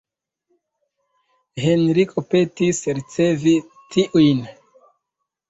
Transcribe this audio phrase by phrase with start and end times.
[1.65, 3.55] Henriko petis ricevi
[3.93, 4.43] tiujn.